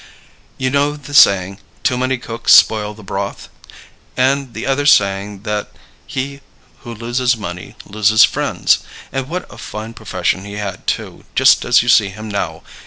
You 0.57 0.71
know 0.71 0.95
the 0.97 1.13
saying, 1.13 1.59
'Too 1.83 1.95
many 1.95 2.17
cooks 2.17 2.53
spoil 2.55 2.95
the 2.95 3.03
broth,' 3.03 3.49
and 4.17 4.55
the 4.55 4.65
other 4.65 4.87
saying 4.87 5.43
that 5.43 5.71
'He 6.07 6.41
who 6.79 6.95
loses 6.95 7.37
money 7.37 7.75
loses 7.85 8.23
friends.' 8.23 8.79
And 9.13 9.29
what 9.29 9.45
a 9.53 9.59
fine 9.59 9.93
profession 9.93 10.43
he 10.43 10.53
had, 10.53 10.87
too, 10.87 11.25
just 11.35 11.65
as 11.65 11.83
you 11.83 11.87
see 11.87 12.09
him 12.09 12.29
now! 12.29 12.63